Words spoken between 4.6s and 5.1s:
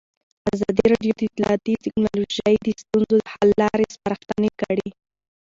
کړي.